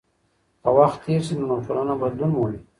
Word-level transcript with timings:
که 0.61 0.69
وخت 0.77 0.97
تېر 1.05 1.21
سي 1.27 1.33
نو 1.47 1.55
ټولنه 1.65 1.93
بدلون 2.01 2.31
مومي. 2.35 2.59